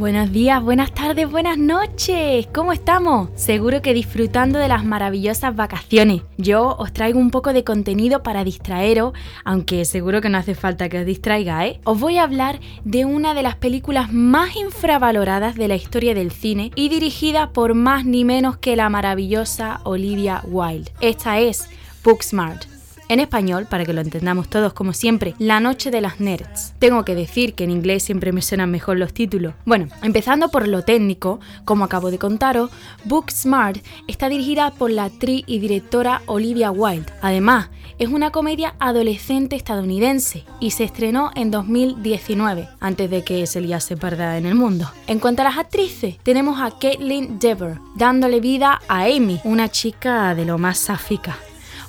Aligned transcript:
Buenos 0.00 0.32
días, 0.32 0.62
buenas 0.62 0.94
tardes, 0.94 1.30
buenas 1.30 1.58
noches. 1.58 2.48
¿Cómo 2.54 2.72
estamos? 2.72 3.28
Seguro 3.34 3.82
que 3.82 3.92
disfrutando 3.92 4.58
de 4.58 4.66
las 4.66 4.82
maravillosas 4.82 5.54
vacaciones. 5.54 6.22
Yo 6.38 6.74
os 6.78 6.90
traigo 6.94 7.18
un 7.18 7.30
poco 7.30 7.52
de 7.52 7.64
contenido 7.64 8.22
para 8.22 8.42
distraeros, 8.42 9.12
aunque 9.44 9.84
seguro 9.84 10.22
que 10.22 10.30
no 10.30 10.38
hace 10.38 10.54
falta 10.54 10.88
que 10.88 11.00
os 11.00 11.04
distraiga, 11.04 11.66
¿eh? 11.66 11.80
Os 11.84 12.00
voy 12.00 12.16
a 12.16 12.22
hablar 12.22 12.60
de 12.82 13.04
una 13.04 13.34
de 13.34 13.42
las 13.42 13.56
películas 13.56 14.10
más 14.10 14.56
infravaloradas 14.56 15.54
de 15.54 15.68
la 15.68 15.76
historia 15.76 16.14
del 16.14 16.30
cine 16.30 16.70
y 16.76 16.88
dirigida 16.88 17.50
por 17.52 17.74
más 17.74 18.06
ni 18.06 18.24
menos 18.24 18.56
que 18.56 18.76
la 18.76 18.88
maravillosa 18.88 19.82
Olivia 19.84 20.40
Wilde. 20.46 20.90
Esta 21.02 21.40
es 21.40 21.68
Booksmart. 22.02 22.69
En 23.10 23.18
español, 23.18 23.66
para 23.68 23.84
que 23.84 23.92
lo 23.92 24.02
entendamos 24.02 24.48
todos 24.48 24.72
como 24.72 24.92
siempre, 24.92 25.34
La 25.40 25.58
Noche 25.58 25.90
de 25.90 26.00
las 26.00 26.20
Nerds. 26.20 26.74
Tengo 26.78 27.04
que 27.04 27.16
decir 27.16 27.54
que 27.54 27.64
en 27.64 27.72
inglés 27.72 28.04
siempre 28.04 28.30
me 28.30 28.40
suenan 28.40 28.70
mejor 28.70 28.98
los 28.98 29.12
títulos. 29.12 29.54
Bueno, 29.64 29.88
empezando 30.04 30.48
por 30.48 30.68
lo 30.68 30.84
técnico, 30.84 31.40
como 31.64 31.82
acabo 31.84 32.12
de 32.12 32.18
contaros, 32.18 32.70
Book 33.02 33.32
Smart 33.32 33.78
está 34.06 34.28
dirigida 34.28 34.70
por 34.70 34.92
la 34.92 35.06
actriz 35.06 35.42
y 35.48 35.58
directora 35.58 36.22
Olivia 36.26 36.70
Wilde. 36.70 37.12
Además, 37.20 37.70
es 37.98 38.10
una 38.10 38.30
comedia 38.30 38.76
adolescente 38.78 39.56
estadounidense 39.56 40.44
y 40.60 40.70
se 40.70 40.84
estrenó 40.84 41.32
en 41.34 41.50
2019, 41.50 42.68
antes 42.78 43.10
de 43.10 43.24
que 43.24 43.44
se 43.48 43.60
liase 43.60 43.96
parda 43.96 44.38
en 44.38 44.46
el 44.46 44.54
mundo. 44.54 44.88
En 45.08 45.18
cuanto 45.18 45.42
a 45.42 45.46
las 45.46 45.58
actrices, 45.58 46.16
tenemos 46.22 46.60
a 46.60 46.78
Caitlin 46.78 47.40
Dever, 47.40 47.80
dándole 47.96 48.38
vida 48.38 48.80
a 48.86 49.06
Amy, 49.06 49.40
una 49.42 49.68
chica 49.68 50.32
de 50.36 50.44
lo 50.44 50.58
más 50.58 50.78
sáfica. 50.78 51.36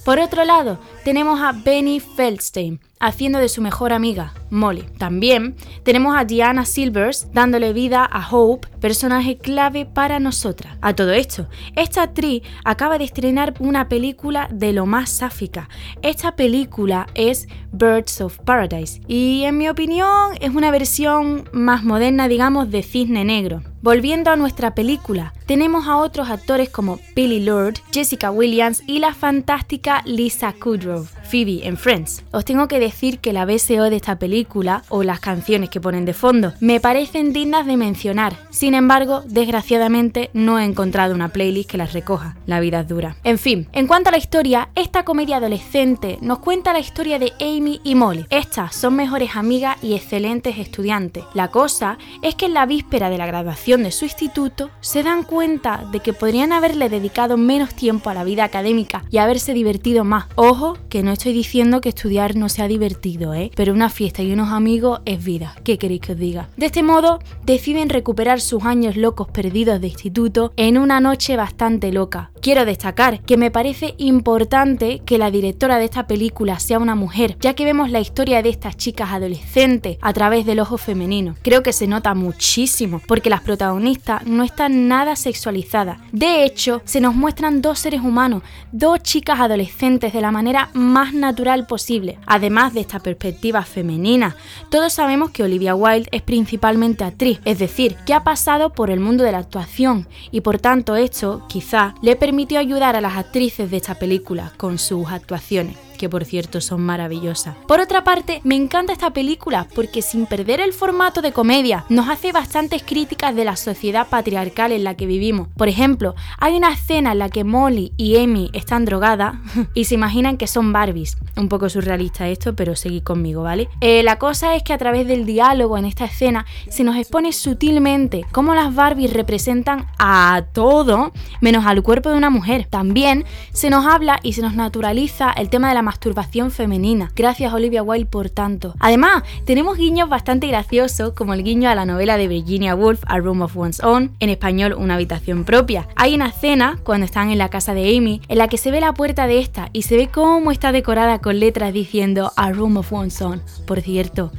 Por 0.04 0.20
otro 0.20 0.44
lado, 0.46 0.80
tenemos 1.04 1.40
a 1.42 1.52
Benny 1.52 2.00
Feldstein 2.00 2.80
haciendo 3.02 3.40
de 3.40 3.50
su 3.50 3.62
mejor 3.62 3.92
amiga, 3.92 4.34
Molly. 4.50 4.86
También 4.98 5.56
tenemos 5.84 6.16
a 6.16 6.24
Diana 6.24 6.66
Silvers 6.66 7.28
dándole 7.34 7.74
vida 7.74 8.06
a 8.06 8.30
Hope, 8.30 8.68
personaje 8.80 9.38
clave 9.38 9.86
para 9.86 10.20
nosotras. 10.20 10.78
A 10.82 10.94
todo 10.94 11.12
esto, 11.12 11.48
esta 11.76 12.04
actriz 12.04 12.44
acaba 12.64 12.98
de 12.98 13.06
estrenar 13.06 13.54
una 13.60 13.90
película 13.90 14.48
de 14.52 14.72
lo 14.72 14.86
más 14.86 15.10
sáfica. 15.10 15.68
Esta 16.02 16.36
película 16.36 17.08
es 17.16 17.48
Birds 17.72 18.22
of 18.22 18.40
Paradise 18.40 19.02
y 19.08 19.44
en 19.44 19.58
mi 19.58 19.70
opinión 19.70 20.32
es 20.40 20.54
una 20.54 20.72
versión 20.72 21.50
más 21.52 21.84
moderna, 21.84 22.28
digamos, 22.28 22.70
de 22.70 22.84
Cisne 22.84 23.26
Negro. 23.26 23.64
Volviendo 23.82 24.30
a 24.30 24.36
nuestra 24.36 24.76
película, 24.76 25.34
tenemos 25.48 25.88
a 25.88 25.98
otros 25.98 26.30
actores 26.30 26.70
como 26.70 27.00
Billy 27.16 27.44
Lord, 27.44 27.80
Jessica 27.92 28.30
Williams 28.30 28.84
y 28.86 29.00
la 29.00 29.16
fantástica 29.16 30.04
Lisa 30.06 30.54
Kudrow, 30.54 31.08
Phoebe 31.32 31.66
en 31.66 31.78
Friends. 31.78 32.24
Os 32.32 32.44
tengo 32.44 32.68
que 32.68 32.80
decir 32.80 33.20
que 33.20 33.32
la 33.32 33.46
BSO 33.46 33.90
de 33.90 33.96
esta 33.96 34.20
película, 34.20 34.84
o 34.90 35.04
las 35.04 35.22
canciones 35.22 35.70
que 35.70 35.80
ponen 35.80 36.04
de 36.04 36.14
fondo, 36.14 36.54
me 36.60 36.82
parecen 36.82 37.32
dignas 37.32 37.66
de 37.66 37.78
mencionar. 37.78 38.36
Sin 38.50 38.74
embargo, 38.74 39.24
desgraciadamente 39.26 40.30
no 40.34 40.60
he 40.60 40.66
encontrado 40.66 41.16
una 41.16 41.30
playlist 41.30 41.70
que 41.70 41.78
las 41.78 41.94
recoja. 41.94 42.36
La 42.46 42.60
vida 42.60 42.82
es 42.82 42.88
dura. 42.90 43.16
En 43.24 43.38
fin, 43.38 43.68
en 43.72 43.88
cuanto 43.88 44.10
a 44.10 44.12
la 44.12 44.18
historia, 44.18 44.70
esta 44.76 45.06
comedia 45.06 45.38
adolescente 45.38 46.18
nos 46.22 46.40
cuenta 46.40 46.74
la 46.74 46.80
historia 46.80 47.18
de 47.18 47.32
Amy 47.40 47.80
y 47.84 47.96
Molly. 47.96 48.26
Estas 48.30 48.76
son 48.76 48.96
mejores 48.96 49.36
amigas 49.36 49.78
y 49.82 49.94
excelentes 49.94 50.58
estudiantes. 50.58 51.24
La 51.34 51.48
cosa 51.48 51.98
es 52.22 52.36
que 52.36 52.48
en 52.48 52.54
la 52.54 52.66
víspera 52.66 53.10
de 53.10 53.18
la 53.18 53.26
graduación 53.26 53.84
de 53.84 53.92
su 53.92 54.04
instituto, 54.04 54.70
se 54.82 55.04
dan 55.04 55.24
cuenta 55.24 55.86
de 55.92 56.02
que 56.02 56.12
podrían 56.12 56.52
haberle 56.52 56.90
dedicado 56.90 57.38
menos 57.38 57.74
tiempo 57.74 58.10
a 58.10 58.14
la 58.14 58.26
vida 58.26 58.44
académica 58.44 59.06
y 59.10 59.18
haberse 59.18 59.54
divertido 59.54 60.04
más. 60.04 60.26
Ojo, 60.36 60.78
que 60.90 61.04
no 61.04 61.16
estoy 61.22 61.34
diciendo 61.34 61.82
que 61.82 61.90
estudiar 61.90 62.36
no 62.36 62.50
sea 62.50 62.68
divertido, 62.68 63.36
¿eh? 63.36 63.52
Pero 63.56 63.74
una 63.74 63.90
fiesta 63.90 64.24
y 64.24 64.34
unos 64.34 64.50
amigos 64.50 65.02
es 65.06 65.24
vida. 65.24 65.54
¿Qué 65.64 65.78
queréis 65.78 66.02
que 66.02 66.14
os 66.14 66.18
diga? 66.18 66.50
De 66.58 66.66
este 66.66 66.82
modo, 66.82 67.20
deciden 67.44 67.90
recuperar 67.90 68.42
sus 68.42 68.64
años 68.64 68.98
locos 68.98 69.28
perdidos 69.28 69.80
de 69.80 69.88
instituto 69.88 70.52
en 70.58 70.80
una 70.80 71.00
noche 71.00 71.38
bastante 71.38 71.92
loca. 71.92 72.32
Quiero 72.42 72.66
destacar 72.66 73.22
que 73.22 73.38
me 73.38 73.52
parece 73.52 73.94
importante 74.00 75.04
que 75.06 75.20
la 75.20 75.30
directora 75.30 75.78
de 75.78 75.86
esta 75.86 76.08
película 76.08 76.58
sea 76.58 76.80
una 76.80 76.96
mujer, 76.96 77.38
ya 77.40 77.54
que 77.54 77.66
vemos 77.66 77.92
la 77.92 78.00
historia 78.00 78.42
de 78.42 78.50
estas 78.50 78.76
chicas 78.76 79.12
adolescentes 79.12 80.00
a 80.02 80.14
través 80.14 80.48
del 80.48 80.60
ojo 80.60 80.80
femenino. 80.80 81.36
Creo 81.44 81.62
que 81.62 81.72
se 81.72 81.86
nota 81.86 82.16
muchísimo, 82.16 83.00
porque 83.06 83.30
las 83.30 83.42
protagonistas 83.42 83.62
protagonista 83.62 84.22
no 84.26 84.44
está 84.44 84.70
nada 84.70 85.16
sexualizada. 85.16 86.00
De 86.12 86.44
hecho, 86.46 86.82
se 86.84 87.00
nos 87.00 87.14
muestran 87.14 87.62
dos 87.62 87.78
seres 87.78 88.02
humanos, 88.02 88.42
dos 88.72 89.04
chicas 89.04 89.40
adolescentes 89.40 90.14
de 90.14 90.22
la 90.22 90.32
manera 90.32 90.72
más 90.74 91.11
natural 91.14 91.68
posible. 91.68 92.18
Además 92.26 92.74
de 92.74 92.82
esta 92.82 93.00
perspectiva 93.00 93.64
femenina, 93.64 94.36
todos 94.70 94.94
sabemos 94.94 95.32
que 95.32 95.44
Olivia 95.44 95.76
Wilde 95.76 96.10
es 96.12 96.22
principalmente 96.22 97.04
actriz, 97.04 97.40
es 97.46 97.60
decir, 97.60 97.96
que 98.06 98.14
ha 98.14 98.24
pasado 98.24 98.72
por 98.72 98.90
el 98.90 99.00
mundo 99.00 99.24
de 99.24 99.32
la 99.32 99.40
actuación 99.40 100.08
y 100.32 100.42
por 100.42 100.60
tanto 100.60 100.96
esto 100.96 101.46
quizá 101.48 101.96
le 102.02 102.16
permitió 102.16 102.60
ayudar 102.60 102.96
a 102.96 103.02
las 103.02 103.18
actrices 103.18 103.72
de 103.72 103.78
esta 103.78 103.96
película 103.96 104.54
con 104.58 104.78
sus 104.78 105.10
actuaciones 105.12 105.91
que 106.02 106.10
por 106.10 106.26
cierto 106.26 106.62
son 106.62 106.82
maravillosas. 106.82 107.56
Por 107.68 107.80
otra 107.80 108.04
parte, 108.04 108.42
me 108.44 108.56
encanta 108.56 108.92
esta 108.92 109.14
película 109.14 109.68
porque 109.76 110.02
sin 110.02 110.26
perder 110.26 110.60
el 110.60 110.74
formato 110.74 111.22
de 111.22 111.32
comedia, 111.32 111.86
nos 111.90 112.10
hace 112.10 112.32
bastantes 112.32 112.82
críticas 112.82 113.36
de 113.36 113.46
la 113.46 113.56
sociedad 113.56 114.08
patriarcal 114.08 114.72
en 114.72 114.84
la 114.84 114.96
que 114.96 115.06
vivimos. 115.06 115.50
Por 115.56 115.70
ejemplo, 115.70 116.16
hay 116.40 116.58
una 116.58 116.74
escena 116.74 117.12
en 117.12 117.20
la 117.20 117.30
que 117.30 117.44
Molly 117.44 117.94
y 117.98 118.18
Amy 118.18 118.50
están 118.54 118.84
drogadas 118.84 119.36
y 119.76 119.86
se 119.86 119.94
imaginan 119.94 120.38
que 120.38 120.48
son 120.48 120.74
Barbies. 120.74 121.18
Un 121.38 121.50
poco 121.50 121.70
surrealista 121.70 122.28
esto, 122.28 122.56
pero 122.56 122.76
seguid 122.76 123.04
conmigo, 123.04 123.44
¿vale? 123.44 123.70
Eh, 123.80 124.02
la 124.02 124.18
cosa 124.18 124.56
es 124.56 124.64
que 124.64 124.74
a 124.74 124.80
través 124.80 125.06
del 125.08 125.28
diálogo 125.28 125.78
en 125.78 125.86
esta 125.86 126.06
escena 126.06 126.48
se 126.68 126.84
nos 126.84 126.96
expone 126.96 127.32
sutilmente 127.32 128.26
cómo 128.32 128.56
las 128.56 128.74
Barbies 128.74 129.14
representan 129.14 129.86
a 130.00 130.46
todo 130.52 131.14
menos 131.42 131.68
al 131.68 131.84
cuerpo 131.84 132.10
de 132.10 132.18
una 132.18 132.32
mujer. 132.32 132.66
También 132.68 133.24
se 133.54 133.70
nos 133.70 133.86
habla 133.86 134.20
y 134.24 134.34
se 134.34 134.42
nos 134.42 134.56
naturaliza 134.56 135.32
el 135.32 135.52
tema 135.52 135.70
de 135.70 135.76
la 135.76 135.91
masturbación 135.92 136.52
femenina. 136.52 137.12
Gracias 137.18 137.54
Olivia 137.54 137.84
Wilde 137.84 138.06
por 138.06 138.30
tanto. 138.30 138.74
Además, 138.80 139.24
tenemos 139.44 139.78
guiños 139.78 140.08
bastante 140.08 140.48
graciosos, 140.48 141.12
como 141.12 141.34
el 141.34 141.44
guiño 141.44 141.70
a 141.70 141.76
la 141.76 141.86
novela 141.86 142.16
de 142.16 142.30
Virginia 142.30 142.76
Woolf, 142.76 143.04
A 143.08 143.18
Room 143.18 143.42
of 143.42 143.58
One's 143.58 143.84
Own, 143.84 144.16
en 144.22 144.30
español 144.30 144.74
Una 144.78 144.96
habitación 144.96 145.44
propia. 145.44 145.90
Hay 145.98 146.16
una 146.16 146.28
escena, 146.28 146.80
cuando 146.86 147.06
están 147.06 147.30
en 147.30 147.38
la 147.38 147.50
casa 147.50 147.74
de 147.74 147.98
Amy, 147.98 148.22
en 148.30 148.38
la 148.38 148.48
que 148.48 148.58
se 148.58 148.72
ve 148.72 148.80
la 148.80 148.94
puerta 148.94 149.28
de 149.28 149.40
esta 149.40 149.70
y 149.74 149.82
se 149.82 149.98
ve 149.98 150.08
cómo 150.08 150.54
está 150.54 150.72
decorada 150.72 151.20
con 151.20 151.42
letras 151.42 151.74
diciendo 151.74 152.32
A 152.38 152.54
Room 152.54 152.78
of 152.78 152.94
One's 152.94 153.22
Own. 153.22 153.42
Por 153.68 153.82
cierto, 153.82 154.32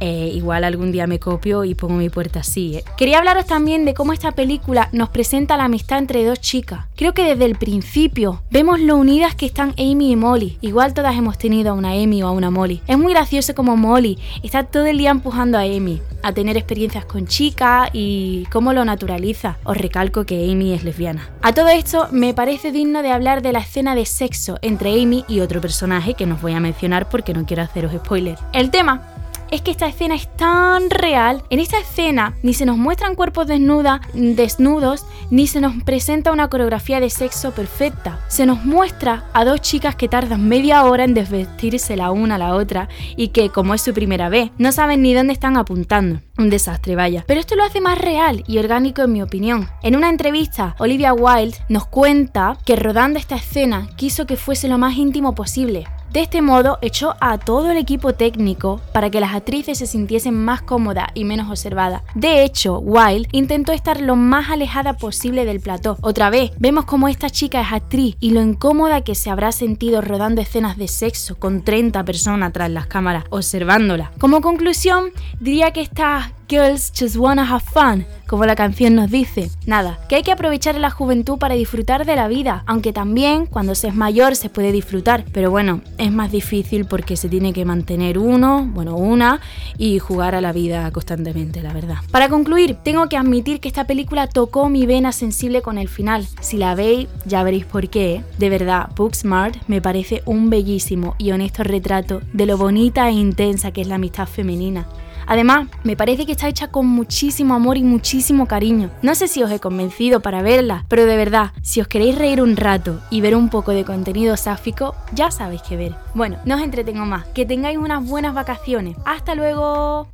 eh, 0.00 0.30
igual 0.34 0.64
algún 0.64 0.92
día 0.92 1.06
me 1.06 1.18
copio 1.18 1.64
y 1.64 1.74
pongo 1.74 1.94
mi 1.94 2.10
puerta 2.10 2.40
así. 2.40 2.76
¿eh? 2.76 2.84
Quería 2.96 3.18
hablaros 3.18 3.46
también 3.46 3.84
de 3.84 3.94
cómo 3.94 4.12
esta 4.12 4.32
película 4.32 4.88
nos 4.92 5.08
presenta 5.08 5.56
la 5.56 5.64
amistad 5.64 5.98
entre 5.98 6.24
dos 6.24 6.40
chicas. 6.40 6.86
Creo 6.96 7.14
que 7.14 7.24
desde 7.24 7.44
el 7.44 7.56
principio 7.56 8.42
vemos 8.50 8.80
lo 8.80 8.96
unidas 8.96 9.34
que 9.34 9.46
están 9.46 9.74
Amy 9.78 10.12
y 10.12 10.16
Molly. 10.16 10.58
Igual 10.60 10.94
todas 10.94 11.16
hemos 11.16 11.38
tenido 11.38 11.70
a 11.70 11.74
una 11.74 11.92
Amy 11.92 12.22
o 12.22 12.28
a 12.28 12.32
una 12.32 12.50
Molly. 12.50 12.82
Es 12.86 12.98
muy 12.98 13.12
gracioso 13.12 13.54
como 13.54 13.76
Molly 13.76 14.18
está 14.42 14.64
todo 14.64 14.86
el 14.86 14.98
día 14.98 15.10
empujando 15.10 15.58
a 15.58 15.62
Amy 15.62 16.00
a 16.22 16.32
tener 16.32 16.56
experiencias 16.56 17.04
con 17.04 17.26
chicas 17.26 17.90
y 17.92 18.46
cómo 18.50 18.72
lo 18.72 18.84
naturaliza. 18.84 19.58
Os 19.64 19.76
recalco 19.76 20.24
que 20.24 20.50
Amy 20.50 20.72
es 20.72 20.84
lesbiana. 20.84 21.28
A 21.42 21.52
todo 21.52 21.68
esto 21.68 22.08
me 22.10 22.34
parece 22.34 22.72
digno 22.72 23.02
de 23.02 23.10
hablar 23.10 23.42
de 23.42 23.52
la 23.52 23.60
escena 23.60 23.94
de 23.94 24.06
sexo 24.06 24.58
entre 24.62 25.00
Amy 25.00 25.24
y 25.28 25.40
otro 25.40 25.60
personaje 25.60 26.14
que 26.14 26.26
no 26.26 26.36
os 26.36 26.42
voy 26.42 26.52
a 26.52 26.60
mencionar 26.60 27.08
porque 27.08 27.34
no 27.34 27.46
quiero 27.46 27.62
haceros 27.62 27.92
spoilers. 27.92 28.40
El 28.52 28.70
tema 28.70 29.02
es 29.50 29.62
que 29.62 29.70
esta 29.70 29.86
escena 29.86 30.14
es 30.14 30.28
tan 30.36 30.90
real. 30.90 31.42
En 31.50 31.60
esta 31.60 31.78
escena 31.78 32.34
ni 32.42 32.54
se 32.54 32.66
nos 32.66 32.76
muestran 32.76 33.14
cuerpos 33.14 33.46
desnudos, 33.46 35.06
ni 35.30 35.46
se 35.46 35.60
nos 35.60 35.82
presenta 35.84 36.32
una 36.32 36.48
coreografía 36.48 37.00
de 37.00 37.10
sexo 37.10 37.52
perfecta. 37.52 38.20
Se 38.28 38.46
nos 38.46 38.64
muestra 38.64 39.24
a 39.32 39.44
dos 39.44 39.60
chicas 39.60 39.96
que 39.96 40.08
tardan 40.08 40.48
media 40.48 40.84
hora 40.84 41.04
en 41.04 41.14
desvestirse 41.14 41.96
la 41.96 42.10
una 42.10 42.36
a 42.36 42.38
la 42.38 42.54
otra 42.54 42.88
y 43.16 43.28
que, 43.28 43.50
como 43.50 43.74
es 43.74 43.82
su 43.82 43.94
primera 43.94 44.28
vez, 44.28 44.50
no 44.58 44.72
saben 44.72 45.02
ni 45.02 45.14
dónde 45.14 45.32
están 45.32 45.56
apuntando. 45.56 46.20
Un 46.36 46.50
desastre, 46.50 46.96
vaya. 46.96 47.24
Pero 47.26 47.40
esto 47.40 47.54
lo 47.54 47.64
hace 47.64 47.80
más 47.80 47.98
real 47.98 48.42
y 48.46 48.58
orgánico 48.58 49.02
en 49.02 49.12
mi 49.12 49.22
opinión. 49.22 49.68
En 49.82 49.94
una 49.96 50.08
entrevista, 50.08 50.74
Olivia 50.78 51.12
Wilde 51.12 51.58
nos 51.68 51.86
cuenta 51.86 52.58
que 52.64 52.76
rodando 52.76 53.18
esta 53.18 53.36
escena 53.36 53.88
quiso 53.96 54.26
que 54.26 54.36
fuese 54.36 54.68
lo 54.68 54.78
más 54.78 54.96
íntimo 54.96 55.34
posible 55.34 55.86
De 56.14 56.20
este 56.20 56.42
modo, 56.42 56.78
echó 56.80 57.16
a 57.20 57.38
todo 57.38 57.72
el 57.72 57.76
equipo 57.76 58.12
técnico 58.12 58.80
para 58.92 59.10
que 59.10 59.18
las 59.18 59.34
actrices 59.34 59.78
se 59.78 59.88
sintiesen 59.88 60.32
más 60.32 60.62
cómodas 60.62 61.08
y 61.14 61.24
menos 61.24 61.50
observadas. 61.50 62.02
De 62.14 62.44
hecho, 62.44 62.78
Wilde 62.78 63.28
intentó 63.32 63.72
estar 63.72 64.00
lo 64.00 64.14
más 64.14 64.48
alejada 64.50 64.92
posible 64.92 65.44
del 65.44 65.58
plató. 65.58 65.98
Otra 66.02 66.30
vez, 66.30 66.52
vemos 66.56 66.84
como 66.84 67.08
esta 67.08 67.30
chica 67.30 67.60
es 67.60 67.72
actriz 67.72 68.14
y 68.20 68.30
lo 68.30 68.42
incómoda 68.42 69.00
que 69.00 69.16
se 69.16 69.28
habrá 69.28 69.50
sentido 69.50 70.02
rodando 70.02 70.40
escenas 70.40 70.76
de 70.76 70.86
sexo 70.86 71.34
con 71.34 71.64
30 71.64 72.04
personas 72.04 72.52
tras 72.52 72.70
las 72.70 72.86
cámaras 72.86 73.24
observándola. 73.30 74.12
Como 74.20 74.40
conclusión, 74.40 75.10
diría 75.40 75.72
que 75.72 75.80
esta 75.80 76.30
Girls 76.48 76.92
just 76.98 77.16
wanna 77.16 77.50
have 77.50 77.64
fun, 77.64 78.04
como 78.26 78.44
la 78.44 78.54
canción 78.54 78.94
nos 78.94 79.10
dice. 79.10 79.50
Nada, 79.66 79.98
que 80.08 80.16
hay 80.16 80.22
que 80.22 80.32
aprovechar 80.32 80.74
la 80.74 80.90
juventud 80.90 81.38
para 81.38 81.54
disfrutar 81.54 82.04
de 82.04 82.16
la 82.16 82.28
vida, 82.28 82.64
aunque 82.66 82.92
también 82.92 83.46
cuando 83.46 83.74
se 83.74 83.88
es 83.88 83.94
mayor 83.94 84.36
se 84.36 84.50
puede 84.50 84.70
disfrutar, 84.70 85.24
pero 85.32 85.50
bueno, 85.50 85.80
es 85.96 86.12
más 86.12 86.30
difícil 86.30 86.84
porque 86.84 87.16
se 87.16 87.28
tiene 87.28 87.52
que 87.52 87.64
mantener 87.64 88.18
uno, 88.18 88.68
bueno, 88.74 88.96
una, 88.96 89.40
y 89.78 89.98
jugar 89.98 90.34
a 90.34 90.40
la 90.40 90.52
vida 90.52 90.90
constantemente, 90.90 91.62
la 91.62 91.72
verdad. 91.72 91.96
Para 92.10 92.28
concluir, 92.28 92.76
tengo 92.82 93.08
que 93.08 93.16
admitir 93.16 93.60
que 93.60 93.68
esta 93.68 93.86
película 93.86 94.26
tocó 94.26 94.68
mi 94.68 94.84
vena 94.84 95.12
sensible 95.12 95.62
con 95.62 95.78
el 95.78 95.88
final. 95.88 96.26
Si 96.40 96.58
la 96.58 96.74
veis, 96.74 97.08
ya 97.24 97.42
veréis 97.42 97.64
por 97.64 97.88
qué. 97.88 98.22
De 98.38 98.50
verdad, 98.50 98.90
Booksmart 98.96 99.56
me 99.66 99.80
parece 99.80 100.22
un 100.26 100.50
bellísimo 100.50 101.14
y 101.18 101.30
honesto 101.32 101.62
retrato 101.62 102.20
de 102.32 102.46
lo 102.46 102.58
bonita 102.58 103.08
e 103.08 103.12
intensa 103.12 103.70
que 103.70 103.80
es 103.80 103.88
la 103.88 103.94
amistad 103.94 104.26
femenina. 104.26 104.86
Además, 105.26 105.68
me 105.82 105.96
parece 105.96 106.26
que 106.26 106.32
está 106.32 106.48
hecha 106.48 106.68
con 106.68 106.86
muchísimo 106.86 107.54
amor 107.54 107.76
y 107.76 107.82
muchísimo 107.82 108.46
cariño. 108.46 108.90
No 109.02 109.14
sé 109.14 109.28
si 109.28 109.42
os 109.42 109.50
he 109.50 109.60
convencido 109.60 110.20
para 110.20 110.42
verla, 110.42 110.84
pero 110.88 111.06
de 111.06 111.16
verdad, 111.16 111.52
si 111.62 111.80
os 111.80 111.88
queréis 111.88 112.16
reír 112.16 112.42
un 112.42 112.56
rato 112.56 113.00
y 113.10 113.20
ver 113.20 113.36
un 113.36 113.48
poco 113.48 113.72
de 113.72 113.84
contenido 113.84 114.36
sáfico, 114.36 114.94
ya 115.12 115.30
sabéis 115.30 115.62
qué 115.62 115.76
ver. 115.76 115.94
Bueno, 116.14 116.38
no 116.44 116.56
os 116.56 116.62
entretengo 116.62 117.04
más, 117.06 117.26
que 117.26 117.46
tengáis 117.46 117.78
unas 117.78 118.06
buenas 118.06 118.34
vacaciones. 118.34 118.96
¡Hasta 119.04 119.34
luego! 119.34 120.08